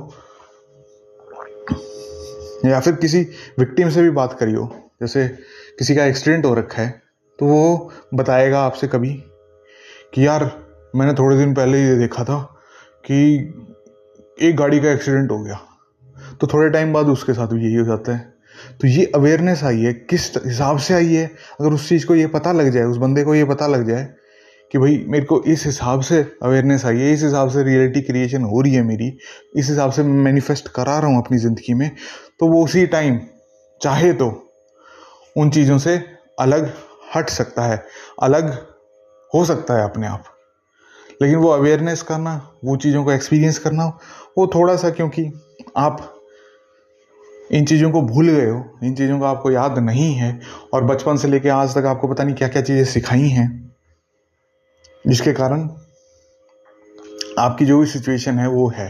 या 2.64 2.80
फिर 2.80 2.94
किसी 2.94 3.20
विक्टिम 3.58 3.90
से 3.90 4.02
भी 4.02 4.10
बात 4.10 4.36
करी 4.40 4.52
हो, 4.52 4.68
जैसे 5.00 5.26
किसी 5.78 5.94
का 5.94 6.04
एक्सीडेंट 6.04 6.44
हो 6.46 6.54
रखा 6.54 6.82
है 6.82 7.02
तो 7.38 7.46
वो 7.46 7.90
बताएगा 8.14 8.60
आपसे 8.60 8.86
कभी 8.88 9.12
कि 10.14 10.26
यार 10.26 10.44
मैंने 10.94 11.12
थोड़े 11.14 11.36
दिन 11.36 11.54
पहले 11.54 11.82
ये 11.82 11.94
देखा 11.96 12.24
था 12.24 12.40
कि 13.04 13.16
एक 14.38 14.56
गाड़ी 14.56 14.80
का 14.80 14.90
एक्सीडेंट 14.90 15.30
हो 15.30 15.38
गया। 15.38 15.60
तो 16.40 16.46
थोड़े 16.46 16.68
टाइम 16.70 16.92
बाद 16.92 17.06
उसके 17.06 17.32
साथ 17.32 17.48
भी 17.48 17.64
यही 17.64 17.74
हो 17.74 17.84
जाता 17.84 18.12
है। 18.12 18.32
तो 18.80 18.88
ये 18.88 19.04
अवेयरनेस 19.14 19.62
आई 19.64 19.80
है, 19.80 19.92
किस 19.92 20.30
हिसाब 20.36 20.78
से 20.78 20.94
आई 20.94 21.14
है? 21.14 21.26
अगर 21.60 21.72
उस 21.72 21.88
चीज़ 21.88 22.06
को 22.06 22.14
ये 22.14 22.26
पता 22.26 22.52
लग 22.52 22.70
जाए, 22.70 22.82
उस 22.82 22.96
बंदे 22.96 23.24
को 23.24 23.34
ये 23.34 23.44
पता 23.44 23.66
लग 23.66 23.86
जाए 23.88 24.08
कि 24.72 24.78
भाई, 24.78 25.04
मेरे 25.08 25.24
को 25.24 25.42
इस 25.44 25.64
हिसाब 25.66 26.00
से 26.00 26.20
अवेयरनेस 26.42 26.84
आई 26.86 26.98
है, 26.98 27.12
इस 27.12 27.22
हिसाब 27.22 27.48
से 27.50 27.62
रियलिटी 27.62 28.00
क्रिएशन 28.02 28.44
हो 28.44 28.60
रही 28.60 28.74
है 28.74 28.82
मेरी, 28.82 29.08
इस 29.56 29.68
हिसाब 29.68 29.90
से 29.90 30.02
मैं 30.02 30.22
मैनिफेस्ट 30.24 30.68
करा 30.68 30.98
रहा 30.98 31.10
हूँ 31.10 31.22
अपनी 31.24 31.38
ज़िंदगी 31.38 31.74
में 31.74 31.90
तो 32.40 32.48
वो 32.48 32.64
उसी 32.64 32.86
टाइम 32.86 33.20
चाहे 33.80 34.12
तो 34.12 34.30
उन 35.36 35.50
चीज़ों 35.50 35.78
से 35.78 35.96
अलग 36.40 36.72
हट 37.14 37.28
सकता 37.30 37.62
है, 37.62 37.82
अलग 38.22 38.52
हो 39.32 39.44
सकता 39.44 39.74
है 39.74 39.84
अपने 39.84 40.06
आप। 40.06 40.24
लेकिन 41.22 41.36
वो 41.36 41.48
अवेयरनेस 41.48 42.02
करना, 42.02 42.34
वो 42.64 42.76
चीज़ों 42.76 43.04
को 43.04 43.12
एक्सपीरियंस 43.12 43.58
करना, 43.58 43.86
वो 44.38 44.46
थोड़ा 44.46 44.76
सा 44.76 44.90
क्योंकि 44.90 45.30
आप 45.76 46.10
इन 47.52 47.64
चीज़ों 47.64 47.90
को 47.90 48.00
भूल 48.02 48.28
गए 48.28 48.48
हो, 48.50 48.64
इन 48.84 48.94
चीज़ों 48.94 49.18
का 49.20 49.28
आपको 49.28 49.50
याद 49.50 49.78
नहीं 49.78 50.12
है, 50.14 50.40
और 50.74 50.84
बचपन 50.84 51.16
से 51.16 51.28
लेके 51.28 51.48
आज 51.48 51.74
तक 51.74 51.86
आपको 51.86 52.08
पता 52.08 52.24
नहीं 52.24 52.34
क्या 52.34 52.48
क्या 52.48 52.62
चीज़ें 52.62 52.84
सिखाई 52.84 53.28
हैं, 53.28 53.48
जिसके 55.04 55.32
कारण 55.32 55.68
आपकी 57.38 57.64
जो 57.64 57.78
भी 57.78 57.86
सिचुएशन 57.86 58.38
है, 58.38 58.48
वो 58.48 58.68
है। 58.68 58.88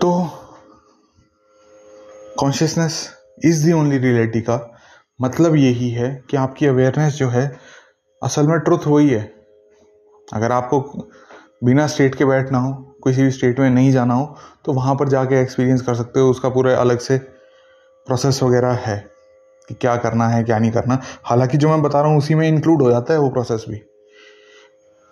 तो 0.00 0.30
consciousness 2.38 3.08
is 3.44 3.64
the 3.66 3.72
only 3.72 3.98
reality 3.98 4.40
का 4.40 4.58
मतलब 5.20 5.54
यही 5.56 5.90
है 5.90 6.10
कि 6.30 6.36
आपकी 6.36 6.66
अवेयरनेस 6.66 7.14
जो 7.14 7.28
है 7.28 7.46
असल 8.22 8.46
में 8.46 8.58
ट्रुथ 8.58 8.86
वही 8.86 9.08
है। 9.08 9.22
अगर 10.28 10.52
आपको 10.52 10.80
बिना 11.64 11.86
स्टेट 11.86 12.14
के 12.14 12.24
बैठना 12.24 12.58
हो, 12.58 12.72
किसी 13.04 13.22
भी 13.22 13.30
स्टेट 13.30 13.60
में 13.60 13.68
नहीं 13.70 13.90
जाना 13.92 14.14
हो 14.14 14.36
तो 14.64 14.72
वहाँ 14.72 14.94
पर 14.94 15.08
जाके 15.08 15.40
एक्सपीरियंस 15.40 15.82
कर 15.82 15.94
सकते 15.94 16.20
हो। 16.20 16.30
उसका 16.30 16.48
पूरा 16.48 16.76
अलग 16.76 16.98
से 16.98 17.18
प्रोसेस 17.18 18.42
वगैरह 18.42 18.72
है 18.82 18.96
कि 19.68 19.74
क्या 19.74 19.96
करना 19.96 20.28
है, 20.28 20.42
क्या 20.44 20.58
नहीं 20.58 20.70
करना। 20.70 21.00
हालाँकि 21.24 21.58
जो 21.58 21.68
मैं 21.68 21.82
बता 21.82 22.00
रहा 22.00 22.10
हूँ, 22.10 22.18
उसी 22.18 22.34
में 22.34 22.48
इंक्लूड 22.48 22.82
हो 22.82 22.90
जाता 22.90 23.14
है 23.14 23.20
वो 23.20 23.30
प्रोसेस 23.30 23.64
भी। 23.68 23.76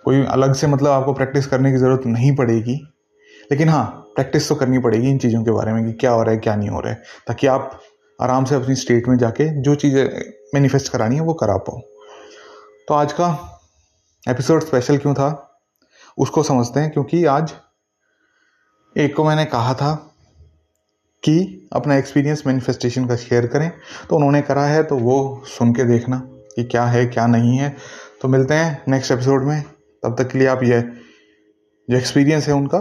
कोई 0.05 0.25
अलग 0.25 0.55
से 0.55 0.67
मतलब 0.67 0.91
आपको 0.91 1.12
प्रैक्टिस 1.12 1.47
करने 1.47 1.73
की 1.73 1.79
ज़रूरत 1.79 2.06
नहीं 2.06 2.35
पड़ेगी। 2.37 2.81
लेकिन 3.53 3.69
हाँ 3.69 3.85
प्रैक्टिस 4.15 4.49
तो 4.49 4.55
करनी 4.55 4.79
पड़ेगी 4.79 5.11
इन 5.11 5.19
चीज़ों 5.19 5.43
के 5.45 5.51
बारे 5.51 5.73
में 5.73 5.85
कि 5.87 5.93
क्या 5.93 6.11
हो 6.11 6.23
रहा 6.23 6.33
है, 6.33 6.39
क्या 6.39 6.55
नहीं 6.56 6.69
हो 6.69 6.81
रहा 6.81 6.93
है, 6.93 7.03
ताकि 7.27 7.47
आप 7.47 7.81
आराम 8.19 8.45
से 8.45 8.55
अपनी 8.55 8.75
स्टेट 8.75 9.09
में 9.09 9.17
जाके 9.19 9.49
जो 9.62 9.75
चीज़ें 9.75 10.05
मैनिफेस्ट 10.55 10.93
करानी 10.93 11.15
है, 11.15 11.21
वो 11.21 11.35
करा 11.35 11.56
पाओ। 11.59 11.81
तो 12.88 12.94
आज 12.94 13.12
का 13.12 13.26
एपिसोड 14.29 14.64
स्पेशल 14.64 14.96
क्यों 14.98 15.14
था? 15.14 15.60
उसको 16.19 16.43
समझते 16.43 16.81
हैं 16.81 16.91
क्योंकि 16.91 17.24
आज 17.24 17.53
एक 18.96 19.14
को 19.17 19.24
मैंने 19.24 19.44
कहा 19.44 19.74
था 19.74 19.94
कि 21.22 21.69
अपना 21.72 21.96
एक्सपीरियंस 21.96 22.43
मैनिफेस्टेशन 22.46 23.06
का 23.08 23.17
शेयर 23.17 23.46
करें। 23.46 23.70
तो 24.10 24.17
उन्होंने 24.17 24.43
करा 24.43 24.64
है 24.67 24.82
तो 24.82 24.96
वो 24.96 25.44
सुन 25.46 25.72
के 25.72 25.84
देखना 25.84 26.20
कि 26.26 26.64
क्या 26.64 26.84
है 26.86 27.06
क्या 27.06 27.26
नहीं 27.26 27.56
है। 27.58 27.76
तो 28.22 28.29
मिलते 28.29 28.55
हैं 28.55 28.84
नेक्स्ट 28.88 29.12
एपिसोड 29.12 29.44
में। 29.44 29.62
तब 30.03 30.17
तक 30.19 30.31
के 30.31 30.38
लिए 30.38 30.48
आप 30.48 30.62
ये 30.62 30.81
जो 31.91 31.96
एक्सपीरियंस 31.96 32.48
है 32.48 32.55
उनका 32.55 32.79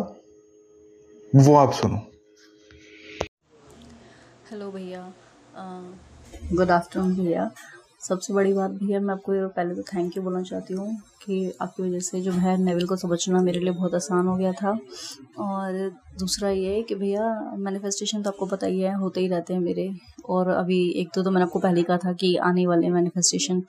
वो 1.36 1.56
आप 1.56 1.74
सुनो। 1.74 1.98
हेलो 4.52 4.72
भैया। 4.72 5.14
गुड 6.54 6.72
आफ्टरनून 6.72 7.16
भैया। 7.16 7.52
सबसे 8.04 8.34
बड़ी 8.34 8.54
बात 8.54 8.72
भैया 8.72 9.00
मैं 9.00 9.14
आपको 9.14 9.48
पहले 9.50 9.76
तो 9.76 9.82
थैंक 9.84 10.16
यू 10.18 10.24
बोलना 10.24 10.42
चाहती 10.42 10.74
हूँ 10.74 10.96
कि 11.26 11.36
आपकी 11.62 11.84
वजह 11.84 12.00
से 12.00 12.22
जो 12.22 12.32
है 12.32 12.56
नेवल 12.64 12.86
को 12.86 12.96
समझना 12.96 13.42
मेरे 13.42 13.60
लिए 13.60 13.74
बहुत 13.74 13.94
आसान 13.96 14.28
हो 14.28 14.36
गया 14.38 14.52
था। 14.52 14.72
और 15.40 15.90
दूसरा 16.20 16.50
ये 16.50 16.82
कि 16.82 16.96
भैया 16.96 17.30
मैनिफेस्टेशन 17.58 18.22
तो 18.24 18.30
आपको 18.30 18.46
पता 18.46 18.68
ही 18.68 18.80
है 18.80 18.94
होते 18.96 19.22
ही 19.22 19.28
रहते 19.28 19.54
हैं 19.54 19.60
मेरे। 19.62 19.90
और 20.30 20.50
अभी 20.50 20.80
एक 20.92 21.10
तो, 21.16 21.24
तो 21.24 21.32
मैंने 21.32 21.44
आपको 21.44 21.60
पहले 21.60 21.84
कहा 21.84 21.98
था 21.98 22.14
कि 22.14 22.36
आने 22.44 22.66
वाले 22.68 22.90
मैनिफेस्टेशन 22.90 23.62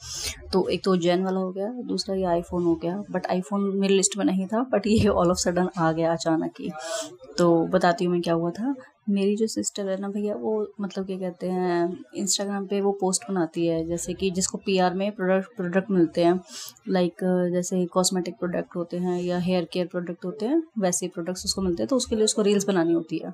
तो 0.52 0.66
एक 0.68 0.84
तो 0.84 0.96
जैन 0.96 1.24
वाला 1.24 1.40
हो 1.40 1.50
गया 1.50 1.68
दूसरा 1.86 2.16
ये 2.16 2.24
आईफोन 2.24 2.64
हो 2.64 2.74
गया। 2.74 2.96
बट 3.10 3.26
आईफोन 3.26 3.70
मेरी 3.78 3.96
लिस्ट 3.96 4.16
में 4.18 4.24
नहीं 4.24 4.46
था 4.46 4.62
बट 4.72 4.86
ये 4.86 5.08
ऑल 5.08 5.30
ऑफ़ 5.30 5.38
सडन 5.38 5.68
आ 5.78 5.92
गया 5.92 6.12
अचानक 6.12 6.60
ही। 6.60 6.70
तो 7.38 7.66
बताती 7.66 8.04
हूँ 8.04 8.12
मैं 8.12 8.22
क्या 8.22 8.34
हुआ 8.34 8.50
था। 8.50 8.74
मेरी 9.06 9.37
जो 9.37 9.46
सिस्टर 9.46 9.88
है 9.88 9.96
ना 10.00 10.08
भैया, 10.08 10.34
वो 10.34 10.66
मतलब 10.80 11.06
क्या 11.06 11.18
कहते 11.18 11.49
हैं 11.49 12.04
इंस्टाग्राम 12.16 12.66
पे 12.66 12.80
वो 12.80 12.92
पोस्ट 13.00 13.28
बनाती 13.30 13.66
है, 13.66 13.84
जैसे 13.87 14.14
कि 14.14 14.30
जिसको 14.30 14.58
पीआर 14.58 14.94
में 14.94 15.11
प्रोडक्ट 15.12 15.56
प्रोडक्ट 15.56 15.90
मिलते 15.90 16.25
हैं। 16.25 16.40
लाइक 16.88 17.25
जैसे 17.52 17.84
कॉस्मेटिक 17.92 18.34
प्रोडक्ट 18.34 18.76
होते 18.76 18.96
हैं 18.96 19.20
या 19.23 19.38
हेयर 19.38 19.68
केयर 19.73 19.87
प्रोडक्ट 19.87 20.25
होते 20.25 20.46
हैं, 20.46 20.62
वैसे 20.78 21.08
प्रोडक्ट्स 21.08 21.44
उसको 21.44 21.62
मिलते 21.62 21.82
हैं 21.82 21.88
तो 21.88 21.96
उसके 21.96 22.16
लिए 22.16 22.25
उसको 22.25 22.42
रील्स 22.42 22.66
बनानी 22.68 22.92
होती 22.92 23.18
है। 23.18 23.32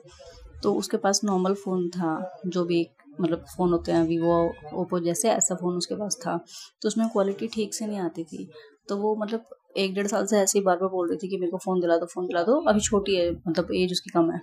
तो 0.63 0.73
उसके 0.75 0.97
पास 0.97 1.21
नॉर्मल 1.25 1.55
फ़ोन 1.55 1.89
था, 1.89 2.41
जो 2.47 2.65
भी 2.65 2.87
मतलब 3.21 3.45
फ़ोन 3.57 3.73
होते 3.73 3.93
हैं 3.93 4.03
वीवो 4.07 4.35
ओप्पो 4.75 5.01
जैसे 5.01 5.31
ऐसा 5.31 5.55
फ़ोन 5.55 5.77
उसके 5.77 5.95
पास 5.95 6.19
था 6.27 6.37
तो 6.83 6.89
उसमें 6.89 7.09
क्वालिटी 7.09 7.49
ठीक 7.49 7.75
से 7.75 7.87
नहीं 7.87 7.99
आती 8.01 8.25
थी। 8.25 8.49
तो 8.89 8.97
वो 8.97 9.15
मतलब 9.17 9.45
एक 9.79 9.95
डेढ़ 9.95 10.07
साल 10.07 10.27
से 10.27 10.39
ऐसे 10.39 10.59
ही 10.59 10.65
बार 10.65 10.77
बार 10.77 10.89
बोल 10.91 11.09
रही 11.09 11.19
थी 11.19 11.29
कि 11.29 11.37
मेरे 11.39 11.51
को 11.51 11.59
फ़ोन 11.59 11.81
दिला 11.81 11.97
दो 11.97 12.07
फ़ोन 12.07 12.27
दिला 12.27 12.43
दो। 12.43 12.55
अभी 12.69 12.81
छोटी 12.81 13.17
है 13.17 13.31
मतलब 13.49 13.69
एज 13.75 13.93
उसकी 13.93 14.11
कम 14.11 14.31
है। 14.31 14.41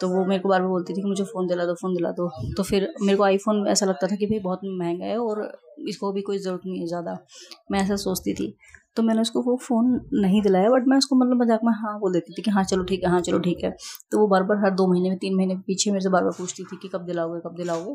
तो 0.00 0.08
वो 0.08 0.24
मेरे 0.24 0.42
को 0.42 0.48
बार 0.48 0.60
बार 0.60 0.68
बोलती 0.68 0.94
थी 0.94 1.02
कि 1.02 1.08
मुझे 1.08 1.24
फ़ोन 1.24 1.46
दिला 1.46 1.64
दो 1.66 1.74
फ़ोन 1.74 1.94
दिला 1.94 2.10
दो। 2.10 2.28
तो 2.56 2.62
फिर 2.62 2.92
मेरे 3.02 3.16
को 3.18 3.24
आईफोन 3.24 3.66
ऐसा 3.68 3.86
लगता 3.86 4.06
था 4.06 4.16
कि 4.16 4.26
भाई 4.26 4.38
बहुत 4.38 4.60
महँगा 4.64 5.04
है 5.04 5.18
और 5.18 5.42
इसको 5.88 6.12
भी 6.12 6.20
कोई 6.22 6.38
ज़रूरत 6.38 6.62
नहीं 6.66 6.80
है 6.80 6.86
ज़्यादा। 6.86 7.18
मैं 7.70 7.80
ऐसा 7.80 7.96
सोचती 7.96 8.34
थी। 8.34 8.54
तो 8.96 9.02
मैंने 9.02 9.20
उसको 9.20 9.42
वो 9.42 9.56
फ़ोन 9.58 9.86
नहीं 10.14 10.42
दिलाया 10.42 10.70
बट 10.70 10.88
मैं 10.88 10.96
उसको 10.98 11.16
मतलब 11.16 11.42
मज़ाक 11.42 11.60
में 11.64 11.72
हाँ 11.74 11.98
बोल 12.00 12.12
देती 12.12 12.34
थी 12.34 12.42
कि 12.42 12.50
हाँ 12.50 12.64
चलो 12.64 12.84
ठीक 12.84 13.04
है 13.04 13.10
हाँ 13.10 13.20
चलो 13.20 13.38
ठीक 13.40 13.64
है। 13.64 13.70
तो 14.12 14.18
वो 14.18 14.26
बार 14.28 14.42
बार 14.42 14.58
हर 14.64 14.70
दो 14.72 14.86
महीने 14.86 15.08
में, 15.08 15.18
तीन 15.18 15.36
महीने 15.36 15.56
पीछे 15.66 15.90
मेरे 15.90 16.02
से 16.02 16.08
बार 16.08 16.22
बार 16.22 16.32
पूछती 16.38 16.64
थी 16.64 16.76
कि 16.82 16.88
कब 16.88 17.06
दिलाओगे 17.06 17.40
कब 17.40 17.56
दिलाओगे। 17.56 17.94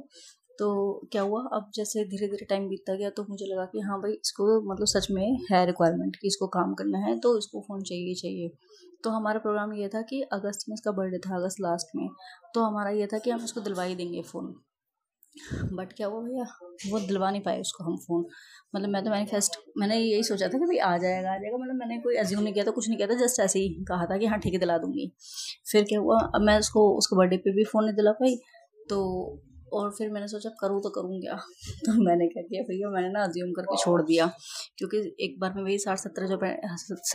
तो 0.60 0.68
क्या 1.12 1.22
हुआ, 1.22 1.42
अब 1.54 1.72
जैसे 1.76 2.04
धीरे 2.06 2.28
धीरे 2.28 2.46
टाइम 2.46 2.68
बीतता 2.70 2.96
गया 2.96 3.10
तो 3.10 3.26
मुझे 3.30 3.46
लगा 3.46 3.66
कि 3.66 3.80
हाँ 3.80 4.00
भाई 4.02 4.12
इसको 4.12 4.60
मतलब 4.72 4.88
सच 4.88 5.08
में 5.12 5.38
है 5.52 5.66
रिक्वायरमेंट 5.66 6.16
कि 6.16 6.28
इसको 6.28 6.48
काम 6.48 6.74
करना 6.74 7.00
है 7.00 7.18
तो 7.20 7.38
इसको 7.38 7.62
फ़ोन 7.62 7.82
चाहिए 7.84 8.14
चाहिए। 8.16 8.50
तो 9.04 9.10
हमारा 9.10 9.40
प्रोग्राम 9.40 9.74
ये 9.74 9.88
था 9.88 10.02
कि 10.02 10.22
अगस्त 10.34 10.66
में 10.70 10.74
इसका 10.74 10.92
बर्थडे 10.92 11.18
था, 11.20 11.36
अगस्त 11.36 11.62
लास्ट 11.62 11.96
में। 11.96 12.08
तो 12.54 12.64
हमारा 12.64 12.90
ये 12.92 13.08
था 13.08 13.18
कि 13.18 13.32
हम 13.32 13.44
इसको 13.44 13.62
दिलवा 13.62 13.84
ही 13.84 13.96
देंगे 13.96 14.22
फ़ोन 14.22 14.54
बट 15.74 15.94
क्या 15.94 16.08
हुआ 16.08 16.22
भैया? 16.22 16.46
वो 16.90 17.00
दिलवा 17.00 17.30
नहीं 17.32 17.42
पाए 17.42 17.62
उसको 17.62 17.84
हम 17.84 17.98
फ़ोन 17.98 18.26
मतलब 18.76 18.90
मैं 18.90 19.04
तो 19.04 19.10
मैनिफेस्ट 19.10 19.58
मैंने 19.78 19.98
यही 19.98 20.24
सोचा 20.24 20.48
था 20.48 20.58
कि 20.58 20.66
भाई 20.66 20.78
आ 20.78 20.98
जाएगा 20.98 21.34
आ 21.34 21.38
जाएगा। 21.38 21.58
मतलब 21.58 21.76
मैंने 21.76 21.98
कोई 21.98 22.16
एज्यूम 22.18 22.44
नहीं 22.44 22.54
किया 22.54 22.66
था, 22.66 22.72
कुछ 22.72 22.88
नहीं 22.90 22.98
किया 22.98 23.08
था 23.08 23.16
जस्ट 23.16 23.40
ऐसे 23.40 23.60
ही 23.60 23.70
कहा 23.90 24.06
था 24.06 24.18
कि 24.18 24.26
हाँ 24.26 24.40
ठीक 24.40 24.54
है, 24.54 24.60
दिला 24.60 24.78
दूँगी। 24.78 25.12
फिर 25.72 25.84
क्या 25.84 26.00
हुआ? 26.00 26.20
अब 26.36 26.42
मैं 26.42 26.58
उसको 26.60 26.90
उसको 26.98 27.16
बर्थडे 27.16 27.38
पे 27.38 27.52
भी 27.52 27.64
फ़ोन 27.64 27.86
नहीं 27.86 27.96
दिला 27.96 28.12
पाई। 28.12 28.36
तो 28.90 28.98
और 29.74 29.90
फिर 29.92 30.10
मैंने 30.12 30.28
सोचा 30.28 30.50
करूँ 30.62 30.82
तो 30.82 30.90
करूँ 30.90 31.20
क्या? 31.22 31.36
तो 31.86 31.94
मैंने 32.04 32.28
क्या 32.28 32.44
किया 32.44 32.62
भैया 32.64 32.90
मैंने 32.90 33.10
ना 33.10 33.24
अज्यूम 33.24 33.52
करके 33.52 33.78
छोड़ 33.78 34.02
दिया। 34.02 34.28
क्योंकि 34.78 34.98
एक 35.20 35.40
बार 35.40 35.54
में 35.54 35.64
वही 35.64 35.78
साठ 35.80 35.98
सत्तर 35.98 36.28
रुपये 36.28 36.56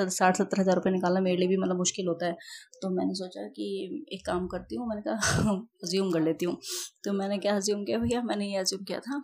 साठ 0.08 0.36
सत्तर 0.36 0.60
हज़ार 0.60 0.74
रुपये 0.74 0.92
निकालना 0.92 1.20
मेरे 1.20 1.36
लिए 1.36 1.48
भी 1.48 1.56
मतलब 1.56 1.76
मुश्किल 1.78 2.08
होता 2.08 2.26
है। 2.26 2.36
तो 2.82 2.90
मैंने 2.90 3.14
सोचा 3.14 3.46
कि 3.48 4.04
एक 4.12 4.26
काम 4.26 4.46
करती 4.46 4.76
हूँ 4.76 4.88
मैंने 4.88 5.02
कहा 5.02 5.52
अज्यूम 5.84 6.10
कर 6.12 6.20
लेती 6.20 6.46
हूँ। 6.46 6.56
तो 7.04 7.12
मैंने 7.12 7.38
क्या 7.38 7.56
अज्यूम 7.56 7.84
किया 7.84 7.98
भैया 7.98 8.22
मैंने 8.22 8.46
ये 8.46 8.56
अज्यूम 8.56 8.84
किया 8.84 8.98
था 9.00 9.22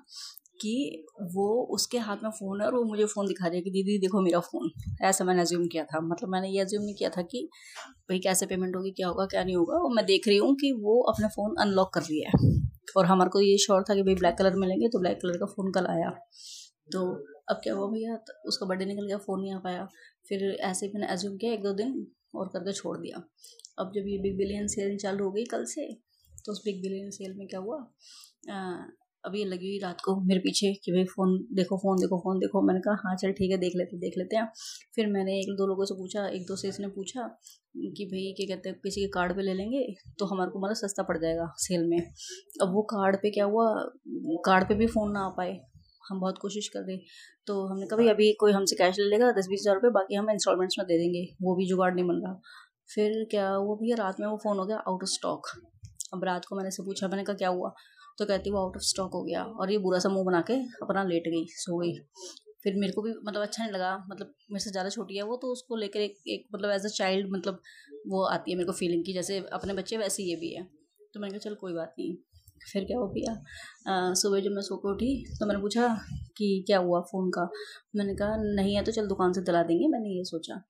कि 0.61 1.05
वो 1.35 1.45
उसके 1.71 1.99
हाथ 1.99 2.17
में 2.23 2.31
फ़ोन 2.31 2.61
है 2.61 2.67
और 2.67 2.75
वो 2.75 2.83
मुझे 2.85 3.05
फ़ोन 3.05 3.27
दिखा 3.27 3.47
रही 3.47 3.57
है 3.57 3.63
कि 3.63 3.71
दीदी 3.71 3.99
देखो 3.99 4.21
मेरा 4.21 4.41
फ़ोन। 4.41 4.71
ऐसा 5.03 5.25
मैंने 5.25 5.41
अज्यूम 5.43 5.67
किया 5.67 5.85
था। 5.85 6.01
मतलब 6.01 6.31
मैंने 6.31 6.49
ये 6.49 6.61
अज्यूम 6.61 6.83
नहीं 6.85 6.95
किया 6.95 7.11
था 7.11 7.23
कि 7.23 7.49
भाई 8.11 8.19
कैसे 8.19 8.47
पेमेंट 8.47 8.77
होगी 8.77 8.91
क्या 8.91 9.09
होगा 9.09 9.27
क्या 9.27 9.45
नहीं 9.45 9.57
होगा? 9.57 9.77
और 9.77 9.95
मैं 9.95 10.05
देख 10.07 10.29
रही 10.29 10.37
हूँ 10.37 10.55
कि 10.55 10.73
वो 10.73 11.01
अपना 11.03 11.29
फ़ोन 11.29 11.55
अनलॉक 11.61 11.93
कर 11.95 12.01
रही 12.03 12.21
है। 12.21 12.68
और 12.97 13.07
हमारे 13.07 13.31
को 13.31 13.41
ये 13.41 13.57
श्योर 13.59 13.83
था 13.83 13.95
कि 13.95 14.03
भाई 14.03 14.15
ब्लैक 14.15 14.37
कलर 14.39 14.57
में 14.57 14.67
लेंगे 14.69 14.89
तो 14.89 14.99
ब्लैक 15.01 15.19
कलर 15.23 15.37
का 15.39 15.47
फ़ोन 15.47 15.71
कल 15.73 15.87
आया। 15.87 16.11
तो 16.93 17.01
अब 17.51 17.61
क्या 17.63 17.75
हुआ 17.75 17.87
भैया? 17.91 18.17
तो 18.17 18.49
उसका 18.49 18.67
बर्थडे 18.67 18.85
निकल 18.85 19.07
गया 19.07 19.19
फ़ोन 19.19 19.41
नहीं 19.41 19.53
आ 19.55 19.59
पाया। 19.59 19.89
फिर 20.29 20.45
ऐसे 20.63 20.87
ही 20.87 20.93
मैंने 20.95 21.13
एज्यूम 21.13 21.37
किया, 21.37 21.53
एक 21.53 21.63
दो 21.63 21.73
दिन 21.75 22.07
और 22.35 22.49
करके 22.49 22.73
छोड़ 22.73 22.97
दिया। 22.99 23.23
अब 23.79 23.93
जब 23.95 24.09
ये 24.09 24.19
बिग 24.19 24.37
बिलियन 24.39 24.67
सेल 24.69 24.97
चालू 24.99 25.25
हो 25.25 25.31
गई 25.33 25.45
कल 25.45 25.65
से 25.65 25.87
तो 26.47 26.53
उस 26.53 26.63
बिग 26.65 26.81
बिलियन 26.83 27.11
सेल 27.11 27.35
में 27.35 27.47
क्या 27.49 27.61
हुआ? 27.61 27.79
अभी 29.29 29.45
लगी 29.45 29.69
हुई 29.69 29.79
रात 29.79 30.01
को 30.01 30.15
मेरे 30.23 30.41
पीछे 30.41 30.73
कि 30.85 30.93
भाई 30.93 31.05
फ़ोन 31.05 31.37
देखो 31.53 31.77
फ़ोन 31.77 32.01
देखो 32.01 32.19
फ़ोन 32.21 32.39
देखो। 32.39 32.63
मैंने 32.63 32.81
कहा 32.81 32.95
हाँ 33.05 33.15
चल, 33.17 33.33
ठीक 33.33 33.51
है, 33.51 33.59
देख 33.59 33.73
लेते 33.77 33.99
देख 33.99 34.19
लेते 34.19 34.37
हैं। 34.37 34.47
फिर 34.95 35.07
मैंने 35.07 35.39
एक, 35.39 35.55
दो 35.59 35.67
लोगों 35.67 35.85
से 35.85 35.95
पूछा, 35.95 36.27
एक, 36.29 36.43
दो 36.43 36.57
से 36.57 36.69
इसने 36.69 36.89
पूछा 36.89 37.27
कि 37.97 38.05
भाई, 38.05 38.33
क्या 38.37 38.47
कहते 38.47 38.69
हैं, 38.69 38.79
किसी 38.83 39.01
के 39.01 39.09
कार्ड 39.09 39.35
पे 39.37 39.43
ले 39.43 39.55
लेंगे? 39.55 39.83
तो 40.19 40.27
हमारे 40.27 40.51
को 40.51 40.61
मतलब 40.61 40.77
सस्ता 40.77 41.03
पड़ 41.03 41.17
जाएगा 41.19 41.53
सेल 41.59 41.87
में। 41.87 41.99
अब 42.63 42.75
वो 42.75 42.83
कार्ड 42.93 43.17
पे 43.17 43.31
क्या 43.31 43.45
हुआ? 43.45 43.67
कार्ड 44.47 44.69
पे 44.69 44.75
भी 44.75 44.87
फ़ोन 44.87 45.13
ना 45.13 45.25
आ 45.27 45.29
पाए। 45.37 45.59
हम 46.05 46.21
बहुत 46.21 46.39
कोशिश 46.39 46.69
कर 46.69 46.81
रहे। 46.81 46.97
तो 47.47 47.55
हमने 47.67 47.87
कहा, 47.87 47.97
भाई, 47.97 48.09
अभी 48.09 48.33
कोई 48.41 48.53
हमसे 48.53 48.77
कैश 48.77 48.99
ले 48.99 49.05
लेगा, 49.05 49.31
दस, 49.33 49.47
बीस 49.51 49.61
हज़ार 49.61 49.75
रुपये 49.75 49.91
बाकी 49.91 50.15
हम 50.15 50.31
इंस्टॉलमेंट्स 50.31 50.79
में 50.79 50.87
दे 50.87 50.99
देंगे। 50.99 51.25
वो 51.43 51.55
भी 51.57 51.67
जुगाड़ 51.67 51.95
नहीं 51.95 52.05
बन 52.05 52.23
रहा। 52.25 52.41
फिर 52.95 53.25
क्या 53.31 53.49
हुआ, 53.49 53.75
भैया, 53.77 53.97
रात 53.97 54.21
में 54.21 54.27
वो 54.27 54.37
फ़ोन 54.37 54.59
हो 54.59 54.67
गया 54.67 54.77
आउट 54.79 55.03
ऑफ़ 55.03 55.11
स्टॉक 55.11 55.47
अब 56.15 56.25
रात 56.25 56.45
को 56.45 56.57
मैंने 56.57 56.71
से 56.71 56.83
पूछा, 56.83 57.09
मैंने 57.09 57.25
कहा, 57.25 57.37
क्या 57.37 57.49
हुआ? 57.49 57.73
तो 58.19 58.25
कहती 58.25 58.51
वो 58.51 58.59
आउट 58.59 58.77
ऑफ़ 58.77 58.85
स्टॉक 58.85 59.13
हो 59.15 59.23
गया 59.25 59.43
और 59.45 59.71
ये 59.73 59.79
बुरा 59.79 59.99
सा 59.99 60.09
मुँह 60.09 60.25
बना 60.25 60.41
के 60.41 60.55
अपना 60.83 61.03
लेट 61.05 61.29
गई, 61.29 61.45
सो 61.49 61.79
गई। 61.79 61.93
फिर 62.65 62.77
मेरे 62.77 62.93
को 62.93 63.03
भी 63.03 63.13
मतलब 63.25 63.43
अच्छा 63.43 63.63
नहीं 63.63 63.73
लगा 63.73 63.97
मतलब 64.11 64.35
मेरे 64.53 64.65
से 64.65 64.71
ज़्यादा 64.71 64.89
छोटी 64.91 65.17
है 65.17 65.23
वो 65.23 65.37
तो 65.37 65.53
उसको 65.53 65.77
लेकर 65.77 66.01
एक 66.01 66.17
एक 66.29 66.47
मतलब 66.55 66.71
एज 66.71 66.85
अ 66.87 66.89
चाइल्ड 66.89 67.31
मतलब 67.33 67.61
वो 68.09 68.25
आती 68.27 68.51
है 68.51 68.57
मेरे 68.57 68.67
को 68.67 68.73
फीलिंग 68.73 69.05
की, 69.05 69.13
जैसे 69.13 69.39
अपने 69.53 69.75
बच्चे 69.75 69.97
वैसे 69.97 70.23
ये 70.23 70.37
भी 70.37 70.55
है। 70.55 70.65
तो 71.15 71.21
मैंने 71.21 71.33
कहा, 71.33 71.39
चल 71.41 71.55
कोई 71.55 71.73
बात 71.75 71.95
नहीं। 71.99 72.17
फिर 72.73 72.85
क्या 72.85 72.99
हो 72.99 73.07
गया 73.09 73.33
सुबह 73.89 74.41
जब 74.41 74.51
मैं 74.53 74.63
सो 74.63 74.77
के 74.77 74.91
उठी 74.91 75.15
तो 75.41 75.47
मैंने 75.47 75.61
पूछा 75.61 75.89
कि 76.39 76.63
क्या 76.67 76.79
हुआ 76.79 77.01
फ़ोन 77.03 77.31
का? 77.31 77.49
मैंने 77.97 78.15
कहा, 78.15 78.37
नहीं 78.37 78.75
है 78.77 78.83
तो 78.85 78.93
चल 78.93 79.07
दुकान 79.09 79.33
से 79.33 79.41
दिला 79.43 79.63
देंगे। 79.65 79.87
मैंने 79.89 80.17
ये 80.17 80.25
सोचा। 80.27 80.63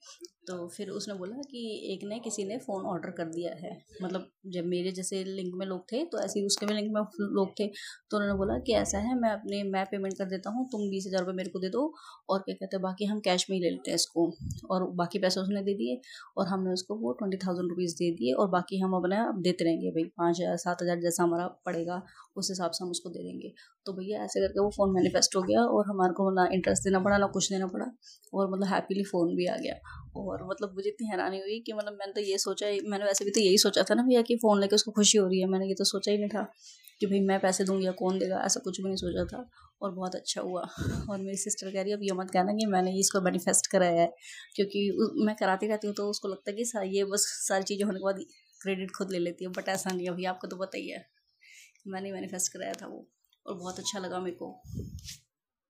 तो 0.48 0.66
फिर 0.68 0.90
उसने 0.90 1.14
बोला 1.14 1.36
कि 1.50 1.60
एक 1.92 2.04
ने 2.08 2.18
किसी 2.20 2.44
ने 2.44 2.56
फ़ोन 2.58 2.84
ऑर्डर 2.86 3.10
कर 3.10 3.24
दिया 3.24 3.50
है। 3.56 3.72
मतलब 4.02 4.28
जब 4.52 4.66
मेरे 4.66 4.92
जैसे 4.92 5.22
लिंक 5.24 5.54
में 5.54 5.64
लोग 5.66 5.80
थे 5.92 6.04
तो 6.04 6.20
ऐसे 6.20 6.38
ही 6.40 6.46
उसके 6.46 6.66
भी 6.66 6.74
लिंक 6.74 6.90
में 6.92 7.00
लोग 7.34 7.50
थे। 7.60 7.66
तो 7.66 8.16
उन्होंने 8.16 8.36
बोला 8.38 8.58
कि 8.58 8.72
ऐसा 8.74 8.98
है, 8.98 9.18
मैं 9.20 9.30
अपने, 9.30 9.62
मैं 9.64 9.84
पेमेंट 9.86 10.14
कर 10.18 10.24
देता 10.24 10.50
हूँ, 10.50 10.66
तुम 10.72 10.88
बीस 10.90 11.06
हज़ार 11.06 11.20
रुपये 11.20 11.34
मेरे 11.36 11.50
को 11.50 11.58
दे 11.58 11.68
दो, 11.68 11.82
और 12.28 12.38
क्या 12.38 12.54
कहते 12.54 12.76
हैं, 12.76 12.82
बाकी 12.82 13.04
हम 13.04 13.20
कैश 13.20 13.46
में 13.50 13.56
ही 13.56 13.62
ले 13.64 13.70
लेते 13.70 13.90
हैं 13.90 13.96
इसको। 13.96 14.26
और 14.70 14.88
बाकी 14.94 15.18
पैसे 15.18 15.40
उसने 15.40 15.62
दे 15.62 15.74
दिए, 15.74 16.00
और 16.36 16.46
हमने 16.46 16.72
उसको 16.72 16.94
वो 16.96 17.12
ट्वेंटी 17.12 17.36
थाउज़ेंड 17.46 17.68
रुपीज़ 17.70 17.94
दे 17.94 18.10
दिए, 18.12 18.32
और 18.32 18.48
बाकी 18.48 18.78
हम 18.80 18.94
अपना 18.96 19.30
देते 19.40 19.64
रहेंगे, 19.64 19.90
भाई, 19.90 20.04
पाँच 20.18 20.40
हज़ार, 20.40 20.56
सात 20.56 20.82
हज़ार 20.82 21.00
जैसा 21.00 21.22
हमारा 21.22 21.46
पड़ेगा, 21.66 22.02
उस 22.36 22.50
हिसाब 22.50 22.70
से 22.70 22.84
हम 22.84 22.90
उसको 22.90 23.07
दे 23.08 23.22
देंगे। 23.22 23.52
तो 23.86 23.92
भैया 23.92 24.22
ऐसे 24.24 24.40
करके 24.40 24.60
वो 24.60 24.70
फ़ोन 24.70 24.90
मैनिफेस्ट 24.94 25.36
हो 25.36 25.42
गया 25.42 25.60
और 25.66 25.84
हमारे 25.88 26.12
को 26.12 26.30
ना 26.34 26.48
इंटरेस्ट 26.52 26.84
देना 26.84 26.98
पड़ा, 27.00 27.18
ना 27.18 27.26
कुछ 27.28 27.50
देना 27.52 27.66
पड़ा 27.66 27.86
और 28.34 28.50
मतलब 28.52 28.68
हैप्पीली 28.68 29.04
फ़ोन 29.04 29.34
भी 29.36 29.46
आ 29.46 29.56
गया। 29.56 29.74
और 30.16 30.46
मतलब 30.50 30.74
मुझे 30.74 30.88
इतनी 30.88 31.08
हैरानी 31.08 31.38
हुई 31.40 31.58
कि 31.66 31.72
मतलब 31.72 31.92
मैंने 31.92 32.12
तो 32.12 32.20
ये 32.20 32.38
सोचा 32.38 32.66
मैंने 32.90 33.04
वैसे 33.04 33.24
भी 33.24 33.30
तो 33.30 33.40
यही 33.40 33.58
सोचा 33.58 33.82
था 33.90 33.94
ना 33.94 34.02
भैया 34.02 34.22
कि 34.22 34.36
फ़ोन 34.36 34.60
लेके 34.60 34.74
उसको 34.74 34.90
खुशी 34.92 35.18
हो 35.18 35.26
रही 35.28 35.40
है। 35.40 35.46
मैंने 35.48 35.66
ये 35.68 35.74
तो 35.74 35.84
सोचा 35.84 36.10
ही 36.12 36.18
नहीं 36.18 36.28
था 36.28 36.42
कि 37.00 37.06
भाई 37.06 37.20
मैं 37.20 37.38
पैसे 37.40 37.64
दूँगी 37.64 37.86
या 37.86 37.92
कौन 37.92 38.18
देगा, 38.18 38.42
ऐसा 38.46 38.60
कुछ 38.64 38.80
भी 38.80 38.86
नहीं 38.86 38.96
सोचा 38.96 39.24
था 39.26 39.48
और 39.82 39.90
बहुत 39.94 40.14
अच्छा 40.14 40.40
हुआ। 40.40 40.60
और 41.10 41.18
मेरी 41.18 41.36
सिस्टर 41.36 41.70
कह 41.72 41.82
रही 41.82 41.90
है, 41.90 41.96
अब 41.96 42.02
ये 42.02 42.12
मत 42.14 42.30
कहना 42.30 42.52
कि 42.52 42.66
मैंने 42.66 42.92
ये 42.92 43.00
इसको 43.00 43.20
मैनिफेस्ट 43.20 43.66
कराया 43.66 44.00
है। 44.00 44.12
क्योंकि 44.56 44.90
मैं 45.24 45.34
कराती 45.36 45.66
रहती 45.66 45.86
हूँ 45.86 45.94
तो 45.96 46.08
उसको 46.10 46.28
लगता 46.28 46.50
है 46.50 46.56
कि 46.56 46.96
ये 46.98 47.04
बस 47.04 47.26
सारी 47.48 47.64
चीज़ें 47.64 47.84
होने 47.84 47.98
के 47.98 48.04
बाद 48.04 48.24
क्रेडिट 48.60 48.90
खुद 48.90 49.10
ले 49.12 49.18
लेती 49.18 49.44
है 49.44 49.50
बट 49.50 49.68
ऐसा 49.68 49.90
नहीं 49.90 50.06
है। 50.06 50.14
भैया 50.14 50.30
आपको 50.30 50.46
तो 50.46 50.56
पता 50.56 50.78
ही 50.78 50.88
है। 50.88 51.06
मैंने 51.88 52.12
मैनिफेस्ट 52.12 52.52
कराया 52.52 52.72
था 52.72 52.86
वो 52.86 53.06
और 53.46 53.54
बहुत 53.54 53.78
अच्छा 53.78 53.98
लगा 53.98 54.20
मेरे 54.20 54.36
को। 54.36 54.52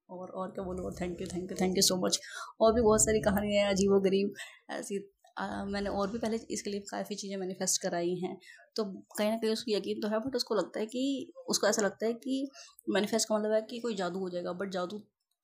और 0.09 0.29
और 0.31 0.51
क्या 0.51 0.65
बोलूँ 0.65 0.91
thank 1.01 1.21
you 1.21 1.27
thank 1.27 1.51
you 1.51 1.57
thank 1.61 1.77
you 1.77 1.83
so 1.83 1.97
much 2.07 2.19
और 2.61 2.73
भी 2.75 2.81
बहुत 2.83 3.01
सारी 3.05 3.21
कहानियाँ 3.21 3.65
हैं 3.65 3.71
अजीब 3.71 3.93
गरीब 4.05 4.35
ऐसी 4.71 4.99
आ, 5.39 5.65
मैंने 5.65 5.91
और 5.91 6.11
भी 6.11 6.19
पहले 6.19 6.37
इसके 6.51 6.71
लिए 6.71 6.81
काफ़ी 6.81 7.15
चीज़ें 7.17 7.37
मैनिफेस्ट 7.37 7.83
कराई 7.83 8.15
हैं। 8.15 8.39
तो 8.77 8.85
कहीं 9.19 9.31
ना 9.31 9.37
कहीं 9.37 9.51
उसको 9.53 9.71
यकीन 9.73 10.01
तो 10.01 10.09
है 10.09 10.19
बट 10.21 10.37
उसको 10.37 10.55
लगता 10.55 10.81
है 10.81 10.87
कि 10.87 11.33
उसको 11.49 11.67
ऐसा 11.69 11.83
लगता 11.83 12.07
है 12.07 12.13
कि 12.15 12.49
मैनिफेस्ट 12.91 13.29
का 13.29 13.39
मतलब 13.39 13.53
है 13.53 13.63
कि 13.63 13.79
कोई 13.81 13.95
जादू 13.95 14.19
हो 14.19 14.31
जाएगा 14.31 14.53
बट 14.53 14.71
जादू 14.71 14.99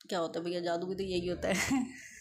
क्या 0.08 0.18
होता 0.18 0.38
है 0.38 0.44
भैया? 0.44 0.60
जादू 0.60 0.86
भी 0.86 0.94
तो 0.94 1.02
यही 1.02 1.26
होता 1.28 1.48
है। 1.48 1.54